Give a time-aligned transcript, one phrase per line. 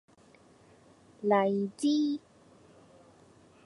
[1.21, 2.19] 荔枝